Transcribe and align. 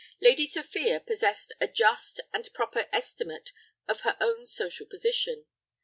Lady 0.19 0.47
Sophia 0.47 0.99
possessed 0.99 1.53
a 1.61 1.67
just 1.67 2.21
and 2.33 2.51
proper 2.55 2.87
estimate 2.91 3.51
of 3.87 4.01
her 4.01 4.17
own 4.19 4.47
social 4.47 4.87
position. 4.87 5.45